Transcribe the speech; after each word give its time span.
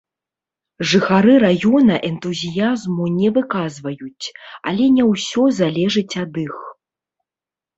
Жыхары 0.91 1.33
раёна 1.43 1.95
энтузіязму 2.09 3.05
не 3.19 3.29
выказваюць, 3.35 4.25
але 4.73 4.83
не 4.97 5.03
ўсё 5.11 5.43
залежыць 5.61 6.19
ад 6.25 6.33
іх. 6.47 6.57